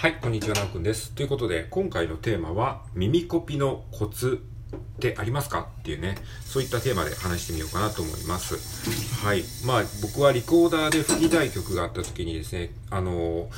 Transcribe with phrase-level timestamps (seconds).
[0.00, 1.10] はい、こんにちは、なおくんです。
[1.10, 4.40] ということで、今回のテーマは、耳コピのコツ
[4.72, 5.70] ってありますか？
[5.80, 8.54] っていうね、そういったテーマで話してみようかなと思います。
[9.26, 9.42] はい。
[9.66, 13.50] まあ、僕はリコーダーで吹きたい曲があった時にですね、あの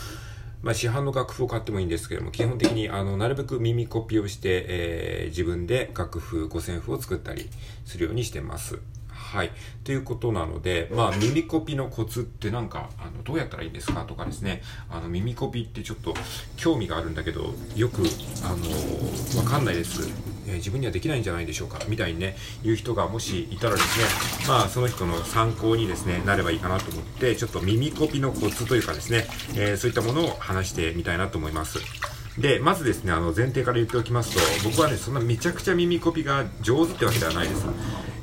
[0.63, 7.51] まあ、市販の楽譜を買ってもいいんですけども、基本的に、あの、なるべく耳コピをして、えー自分で楽譜、五線譜を作ったり
[7.85, 8.79] するようにしてます。
[9.21, 9.53] はい。
[9.85, 16.15] ということなので、まあ、耳コピのコツってなんか、あの、どうやったらいいんですかとかですね、あの、耳コピってちょっと
[16.57, 18.03] 興味があるんだけど、よく、
[18.45, 20.03] あの、わかんないです。
[20.47, 24.05] えー自分にはできないんじゃないでしょうかみたいにね、言う人がもしいたらですね、
[24.49, 31.79] まあ、その人の参考にですね、なればいいかなと思って、ちょっと耳コピのコツというかですね、えーそういったものを話してみたいなと思います。
[32.39, 37.65] で、まずですね、あの、前提から言っておきますと、僕はね、そんなめちゃくちゃ耳コピが上手ってわけではないです。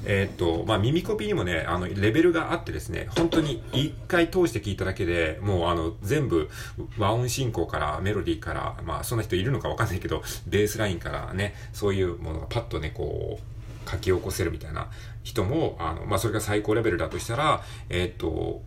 [0.09, 6.49] えーっと、まあ、耳コピにもね、あの、レベルがあってですね、本当に一回通して聞いただけで、もうあの、全部、
[6.97, 13.37] 和音進行から、メロディーから、まあ、そんな人いるのかわかんないけど、ベースラインからね、そういうものがパッとね、こ
[13.85, 14.89] う、書き起こせるみたいな
[15.23, 18.61] 人も、あの、まあ、それが最高レベルだとしたら、えーっと、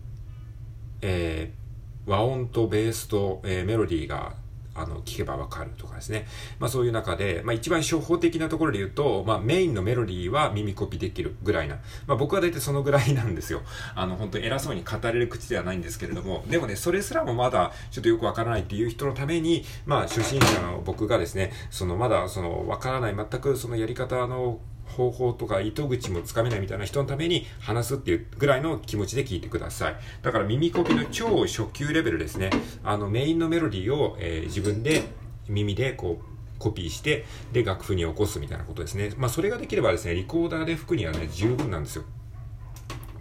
[1.00, 1.60] えー
[2.06, 4.32] 和音とベースと、えーメロディーが
[4.80, 6.26] あの聞けばわかるとかですね。
[6.58, 11.76] まあそういう中で、まあ一番初歩的なところで言うと、まあメインのメロディーは耳コピできるぐらいな。
[12.06, 13.62] まあ僕は大体そのぐらいなんですよ。
[13.94, 29.96] あの本当偉そうに語れる口ではないんですけれども、でもね、それすらもまだちょっとよくわからないっていう人のために、まあ初心者の僕がですね、そのまだそのわからない、全くそのやり方の方法とか糸口もつかめないみたいな人のために話すっていうぐらいの気持ちで聞いてください。
[30.22, 32.50] だから耳コピの超初級レベルですね。
[32.84, 35.02] あのメインのメロディーを、えー自分で
[35.48, 39.12] 耳でこうコピーして、で楽譜に起こすみたいなことですね。
[39.16, 42.04] まあそれができればですね、リコーダーで吹くにはね、十分なんですよ。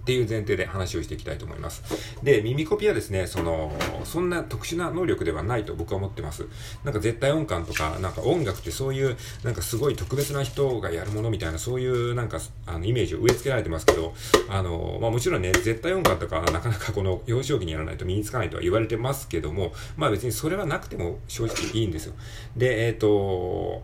[0.10, 1.84] っていう前提で話をしていきたいと思います。
[2.24, 3.72] で、耳コピはですね、その、
[4.06, 6.48] そんな特殊な能力ではないと僕は思ってます。
[6.84, 14.16] なんか絶対音感とか、なんか音楽ってそういう、なんかすごい特別な人がやるものみたいな、そういうなんか、あの、イメージを植え付けられてますけど、
[14.50, 22.16] あの、まあもちろんね、絶対音感とか、なかなかこの幼少期にやらないと身につかないとは言われてますけども、まあ別にそれはなくても正直いいんですよ。
[22.58, 23.84] で、えっ、と、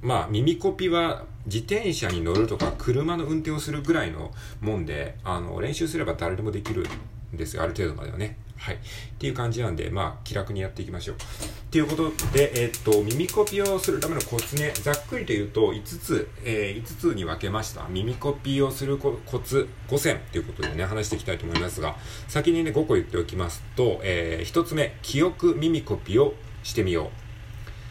[0.00, 6.86] まあ、耳コピは自転車に乗るとか車の運転をするぐらいのもんで、あの、練習すれば誰でもできる
[7.34, 7.62] んですよ。
[7.62, 8.38] ある程度まではね。
[8.56, 8.74] はい。
[8.74, 8.78] っ
[9.18, 11.16] ていう感じなんで、まあ、気楽にやっていきましょう。
[11.16, 11.18] っ
[11.70, 17.86] ていうことで、えっと、耳コピをするためのコツね、ざっくりと言うと、5つ、えー5つに分けました。
[17.88, 27.08] 耳コピをするコツ5選ということでね、話していきたいと思いますが、先にね、5個言っておきますと、え1つ目、記憶耳コピをしてみよう。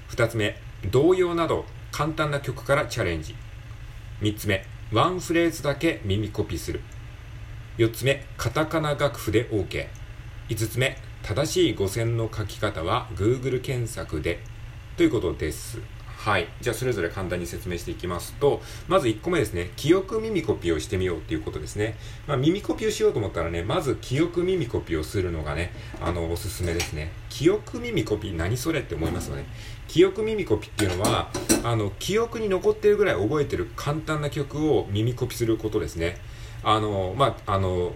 [0.10, 0.60] 二つ目、
[0.92, 3.36] 童謡など簡単な曲からチャレンジ。
[4.22, 6.82] 3つ目、ワンフレーズだけ耳コピーする。
[7.78, 9.88] 4つ目、カタカナ楽譜で OK。
[10.50, 14.40] 5つ目、正しい語線の書き方は Google 検索で。
[14.96, 15.97] ということです。
[16.28, 16.50] はい。
[16.60, 19.72] じゃあ、それぞれ簡単に説明していきますと、まず1個目ですね。
[19.78, 21.96] 記憶耳コピーをしてみようっていうことですね。
[22.28, 25.72] まあ、耳コピーをしようと思ったらね、まず記憶耳コピーをするのがね、
[26.02, 27.14] あの、おすすめですね。
[27.30, 29.46] 記憶耳コピー何それって思いますよね。
[29.88, 31.32] 記憶耳コピーっていうのは、
[31.64, 36.18] あの、記憶に残ってるぐらい覚えてる簡単な曲を耳コピーすることですね。
[36.62, 37.94] あの、まあ、あの、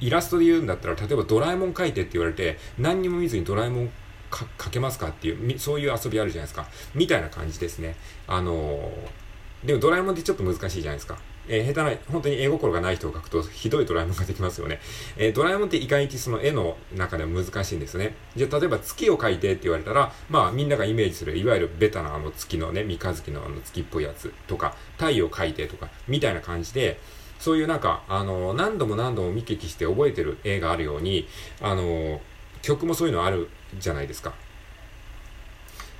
[0.00, 3.90] イラストで言うんだったら、例えばドラえもん描いてって言われて、何にも見ずにドラえもん
[4.32, 6.66] かけますかっていう、みそういう遊びあるじゃないですか。
[6.94, 7.96] みたいな感じですね。
[8.26, 9.22] あのー
[9.64, 11.16] でもドラえもんってちょっと難しいじゃないですか。
[11.46, 14.80] えー下手な、本当に絵心がない人を描くとひどいドラえもんができますよね。
[15.16, 18.16] えードラえもんって意外にその絵の中でも難しいんですね。
[18.34, 26.98] じゃあ例えば月を描いてって言われたら、まあみんながイメージする、いわゆるベタなあの月のね、三日月のあの月っぽいやつとか、太陽描いてとか、みたいな感じで、
[27.38, 31.28] そういうなんか、あの、何度も何度も見聞きして覚えてる絵があるように、
[31.60, 32.20] あの、
[32.62, 33.48] 曲もそういうのある
[33.78, 34.34] じゃないですか。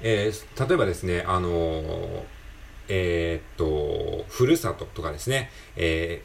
[0.00, 2.24] えー例えばですね、あの
[2.88, 6.22] えーっと、ふるさととかですね、え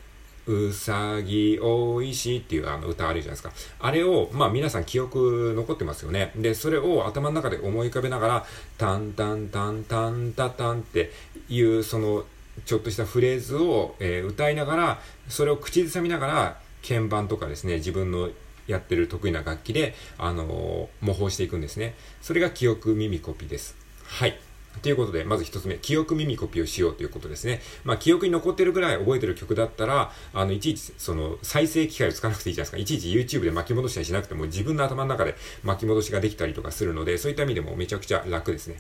[0.48, 3.52] うさぎおいしいっていうあの歌あるじゃないですか。
[3.80, 6.32] あれを、まあ皆さん記憶残ってますよね。
[6.38, 8.46] で、それを頭の中で思い浮かべながら、
[8.78, 11.12] タンタンタンタンタタンって
[11.50, 12.24] いう、その、
[12.66, 18.30] ちょっとしたフレーズを、え歌いながら、それを口ずさみながら、鍵盤とかですね、自分の
[18.68, 21.96] やってる得意な楽器で、あの模倣していくんですね。
[22.22, 23.76] それが記憶耳コピーです。
[24.04, 24.40] はい。
[24.82, 27.62] ということで、まず一つ目、記憶耳コピーをしようということですね。
[27.84, 32.96] まあ、記憶に残ってるぐらい覚えてる曲だったら、あの、いちいち、その、再生機械を使わなくていいじゃないですか。
[32.96, 38.80] いちいち YouTube で巻き戻したりしなくても、自分の頭の中で巻き戻しができたりとかするので、そういった意味でもめちゃくちゃ楽ですね。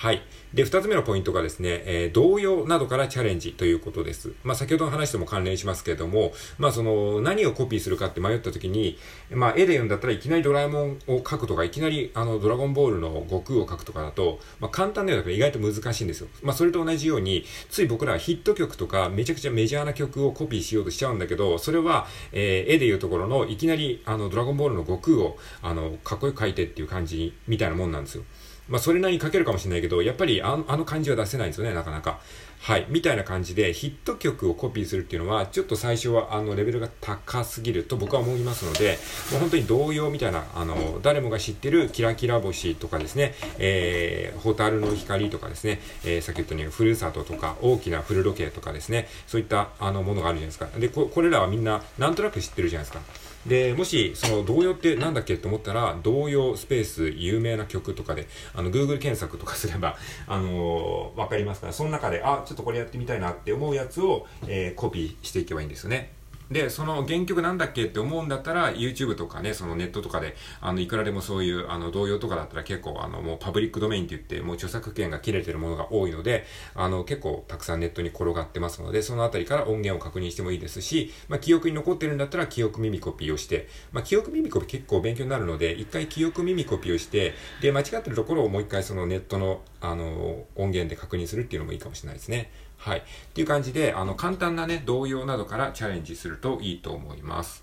[0.00, 0.22] はい。
[0.54, 4.32] で、二つ目のポイントがですね、えー、動揺などからチャレンジということです。
[4.44, 8.96] まあ、先ほどの話とも関連しますけれども、まあ、その、何をコピーするかって迷った時に、
[9.30, 16.28] まあ、絵で言うんだったらいきなりドラえもんを描くとか、いきなり、あの、ドラゴンボールの悟空を描くとかだと、まあ、簡単なようだけど意外と難しいんですよ。
[16.42, 28.24] まあ、それと同じように、つい僕らはヒット曲とか、めちゃくちゃメジャーな曲をコピーしようとしちゃうんだけど、それは、えー、絵で言うところの、いきなり、あの、ドラゴンボールの悟空を、あの、かっこよく描いてっていう感じみたいなもんなんですよ。
[28.70, 32.20] まあ、それなりに書けるかもしれないけど、やっぱりあの感じは出せないんですよね、なかなか。
[32.62, 32.84] はい。
[32.90, 38.98] みたいな感じで、ヒット曲をコピーするっていうのは、ちょっと最初は、あの、レベルが高すぎると僕は思いますので、
[39.32, 50.68] もう本当に同様みたいな、あの、誰もが知ってるキラキラ星とかですね、えー、ホタルの光とかですね、えー、さっき言ったように、ふるさととか、大きなフル時計とかですね、そういった、あの、ものがあるじゃないですか。
[50.78, 53.30] で、ここれらはみんな、なんとなく知ってるじゃないですか。
[53.46, 58.26] で、もし、その童謡ってなんだっけと思ったら、童謡スペース有名な曲とかで、
[58.60, 59.96] あの、Google 検索とかすれば、
[60.28, 66.12] あのー、わかりますから、その中で、あ、ちょっとこれやってみたいなって思うやつを、えー、コピーしていけばいいんですよね。
[66.50, 76.44] で、その原曲なんだっけって思うんだったら、YouTube とかね、そのネットとかで、あの、いくらでもそういう、あの、童謡とかだったら結構、あの、もうパブリックドメインって言って、もう著作権が切れてるものが多いので、
[76.74, 92.50] あの、結構たくさんネットに転がってますので、そのあたりから音源を確認してもいいですし、まあ、記憶に残ってるんだったら、記憶耳コピーをして、まあ、記憶耳コピー結構勉強になるので、一回記憶耳コピーをして、で、間違ってるところをもう一回そのネットの、あの、音源で確認するっていうのもいいかもしれないですね。
[92.80, 92.98] はい。
[93.00, 93.02] っ
[93.34, 97.62] ていう感じで、あの、簡単なね、動揺などからチャレンジするといいと思います。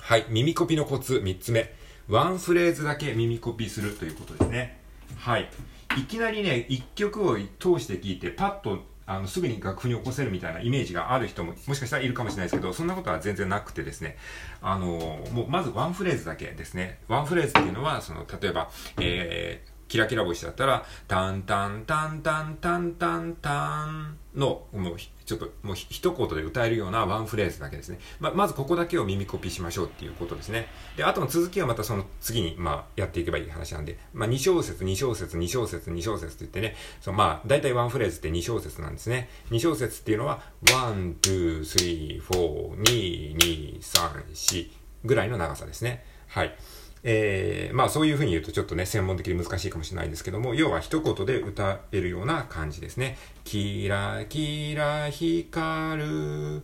[0.00, 0.26] はい。
[0.28, 1.72] 耳コピのコツ3つ目。
[2.08, 4.80] ワンフレーズだけ耳コピするということですね。
[5.18, 5.48] はい。
[5.96, 14.16] いきなりね、1曲を通して聴いて、パッとあの、すぐに楽譜に起こせるみたいなイメージがある人も、もしかしたらいるかもしれないですけど、そんなことは全然なくてですね、
[14.60, 14.86] あの、
[15.32, 16.98] もう、まずワンフレーズだけですね。
[17.08, 18.70] ワンフレーズっていうのは、その、例えば、
[19.00, 27.98] えー、キラキラ星だったら、タンタンタンタンタンタンタンの、もう、ちょっと、もう一言で歌えるようなワンフレーズだけですね。
[28.18, 30.68] ま、まずここだけを耳コピーしましょうっていうことですね。
[30.96, 39.28] で、あとの続きはまたその次に、まあ、やっていけばいい話なんで、まあ、2小節、2小節、2小節、2小節って言ってね、そのまあ、大体ワンフレーズって2小節なんですね。
[39.50, 44.70] 2小節っていうのは、1、2、3、4、2、2、3、4
[45.04, 46.02] ぐらいの長さですね。
[46.28, 46.56] はい。
[47.04, 53.18] えー、まあそういうふうに言うとちょっとね、専門的に難しいかもしれないんですけども、要は一言で歌えるような感じですね。
[53.44, 56.62] キラキラ光る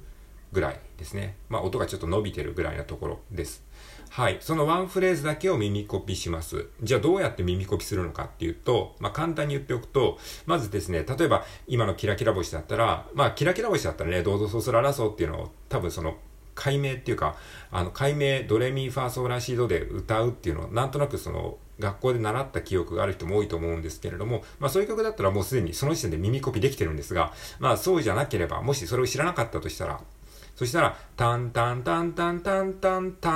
[0.52, 1.36] ぐらいですね。
[1.48, 3.64] まあ音がちょっと伸びてるぐらいなところです。
[4.10, 4.38] はい。
[4.40, 6.66] そのワンフレーズだけを耳コピします。
[6.82, 16.16] じゃあどうやって耳コピするのかっていうと、まあ簡単に言っておくと、まずですね、例えば今のキラキラ星だったら、まあキラキラ星だったらね、どうぞそうすららそうっていうのを多分その
[16.58, 17.36] 解明っていうか、
[17.70, 30.00] あの、解明、ドレミファーソーラシードで歌うっていうのは、なんとなくその、学校で習った記憶がある人も多いと思うんですけれども、まあそういう曲だったらもうすでにその時点で耳コピできてるんですが、まあそうじゃなければ、もしそれを知らなかったとしたら、
[30.56, 33.32] そしたら、タンタンタンタンタンタンター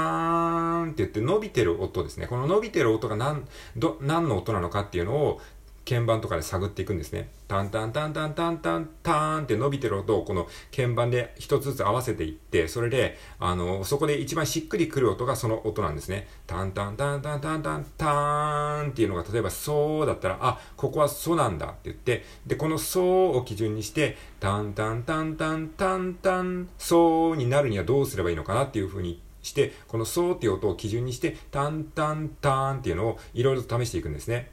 [0.81, 2.27] ンって言って伸びてる音ですね。
[2.27, 3.47] この伸びてる音が何、
[3.77, 5.41] ど、何の音なのかっていうのを
[5.85, 7.31] 鍵盤とかで探っていくんですね。
[7.49, 16.29] タンタンタンタンタンタンタンって伸びてる音をこの鍵盤で一つずつ合わせていって、それで、あの、そこで一番しっくりくる音がその音なんですね。
[16.47, 34.51] タンタンタンタンタンタンタンっていうのが、例えばそうだったら、あ、ここはソなんだって言って、で、このソを基準にして、タンタンタンタンタンタン、ソになるにはどうすればいいのかなっていうふうにして、このソーっていう音を基準にして、タンタンタンっていうのをいろいろと試していくんですね。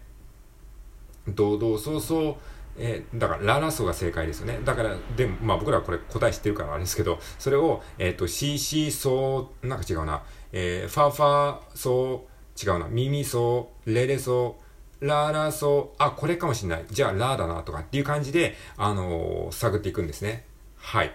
[1.35, 2.35] 堂々そうそう、
[2.77, 4.59] えー、だから、ララソが正解ですよね。
[4.63, 16.85] だから、でも、まあ僕らはこれ答え知ってるからあれですけど、それを、えっ、ー、と、シーシーソー、なんか違うな、えー、ファファソー、違うな、ミミソー、レレソー、ララソー、あ、これかもしんない。
[16.89, 20.45] じゃあ、ラーだなとかっていう感じで、あのー、探っていくんですね。
[20.77, 21.13] はい。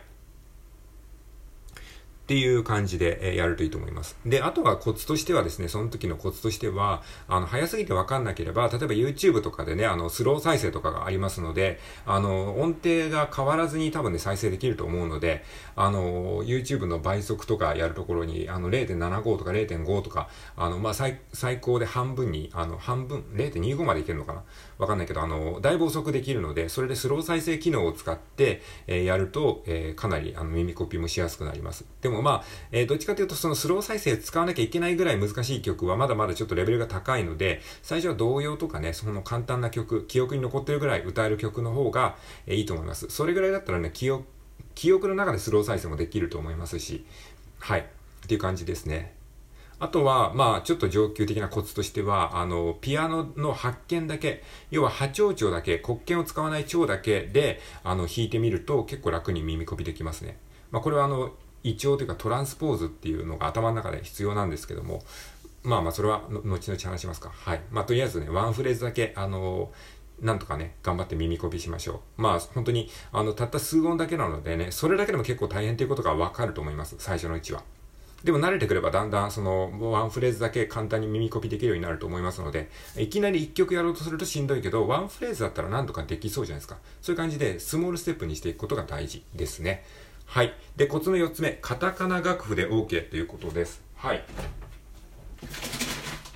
[2.25, 4.17] っていう感じで、えやるといいと思います。
[4.25, 15.45] で、あとはコツとしてはですね、その時のコツとしては、あの、早すぎてわかんなければ、例えば YouTube とかでね、あの、スロー再生とかがありますので、あの、音程が変わらずに多分ね、再生できると思うので、
[15.77, 24.43] あの、YouTube の倍速とかやるところに、あの、0.75とか0.5とか、あの、まあ、最、最高で半分に、あの、半分、0.25までいけるのかな
[24.79, 31.85] わかんないけど、あの、だいぶ遅くできるので、それでスロー再生機能を使って、えー、やると、えー、かなり、あの、耳コピーもしやすくなります。
[32.01, 42.17] でもまあ、えー、どっちかというとそのスロー再生使わなきゃいけないぐらい難しい曲はまだまだちょっとレベルが高いので、最初は童謡とかね、その簡単な曲、記憶に残ってるぐらい歌える曲の方が、
[42.47, 43.09] えー、いいと思います。
[43.09, 44.25] それぐらいだったらね、記憶、
[44.75, 47.07] 記憶の中でスロー再生もできると思いますし、
[47.61, 47.81] はい。
[47.81, 49.14] っていう感じですね。
[49.85, 60.39] あとは、まあ、ちょっと上級的なコツとしては、あの、ピアノの発見だけ、要は波長長だけ、黒鍵を使わない長だけで、あの、弾いてみると結構楽に耳コピできますね。
[60.71, 61.33] まあ、これはあの、
[61.65, 65.03] 胃腸というかトランスポーズっていうのが頭の中で必要なんですけども、
[65.63, 67.31] まあまあそれは後々話しますか。
[67.31, 67.61] はい。
[67.71, 69.71] まあとりあえずね、ワンフレーズだけ、あの
[70.21, 72.23] なんとかね、頑張って耳コピしましょう。
[72.23, 76.97] まあ本当に、あの、たった数音だけなのでね、それだけでも結構大変ということがわかると思います。
[76.99, 77.63] 最初のうちは。
[78.25, 86.79] でも慣れてくればだんだんそのワンフレーズだけ簡単に耳コピできるようになると思いますので、いきなり一曲やろうとするとしんどいけど、ワンフレーズだったら何とかできそうじゃないですか。
[87.03, 89.85] そういう感じでスモールステップにしていくことが大事ですね。
[90.25, 90.55] はい。
[90.75, 93.83] で、コツの4つ目、カタカナ楽譜で OK ということです。
[93.95, 94.25] はい。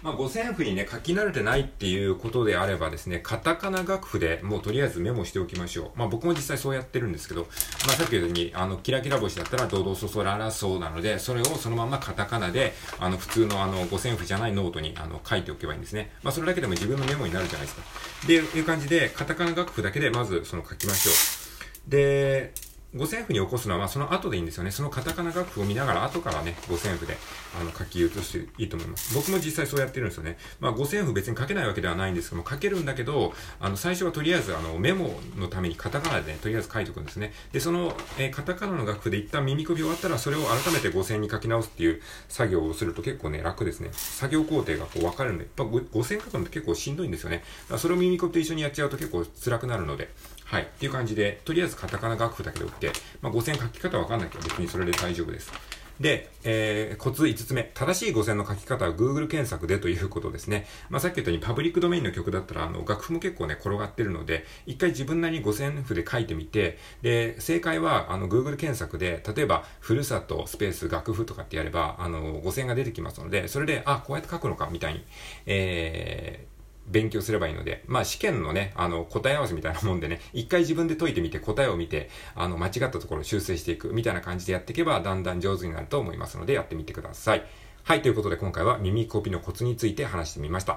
[0.03, 5.99] まあ、五線譜にね、書き慣れてないっていうことであればですね、カタカナ楽譜でもうとりあえずメモしておきましょう。
[5.99, 7.43] まあ、僕も実際そうやってるんですけど、
[7.87, 16.13] まあ、さっき言ったように、あの、キラキラ星だったら、ドドソソララソーなので、それをそのままカタカナで、あの、普通のあの、五線譜じゃないノートに、あの、書いておけばいいんですね。
[16.23, 17.83] まあ、それだけでも自分のメモになるじゃないですか。
[18.27, 21.91] で、いう感じで、カタカナ楽譜だけで、まず、その書きましょう。
[21.91, 22.53] で、
[22.95, 24.71] 五線譜に起こすのは、まあ、その後でいいんですよね。
[24.71, 27.19] そのカタカナ楽譜を見ながら、後からね、五線譜で、
[27.61, 29.15] あの、書き写していいと思います。
[29.15, 30.39] 僕も実際そうやってるんですよね。
[30.59, 37.35] まあ、五線譜別に書けないわけではないんですけども、書けるんだけど、あの、最初はとりあえず、あの、メモのためにカタカナでね、とりあえず書いておくんですね。
[37.53, 43.91] で、その、えー、カタカナの楽譜で一旦耳首終わったら、それを改めて五線に書き直すっていう作業をすると結構ね、楽ですね。
[43.93, 47.45] 作業工程がこう分かるんで、やっぱ五線書くのって結構しんどいんですよね。
[47.77, 50.09] それを耳コピと一緒にやっちゃうと結構辛くなるので、
[50.49, 50.63] はい。
[50.63, 52.71] っていう感じで、とりあえずカタカナ楽譜だけで、
[53.21, 55.53] まあ、五線書き方わかんないけど別にそれで大丈夫です。
[56.01, 57.65] で、えー、コツ5つ目。
[57.75, 60.67] 正しい五線の書き方は Google 検索でということですね。
[60.91, 75.05] まあ、さっき言ったようにパブリックドメインの曲だったら、あの、楽譜も結構ね、転がってるので、一回自分なりに五線譜で書いてみて、で、正解は、あの、Google 検索で、例えば、ふるさと、スペース、楽譜とかってやれば、あの、五線が出てきますので、それで、あ、こうやって書くのか、みたいに、
[75.47, 76.58] えー、
[76.91, 87.45] 勉強すればいいので、まあ試験のね、あの、答え合わせみたいなもんでね、一回自分で解いてみて答えを見て、あの、間違ったところを修正していくみたいな感じでやっていけば、だんだん上手になると思いますので、やってみてください。
[87.89, 90.77] はい、ということで今回は耳コピのコツについて話してみました。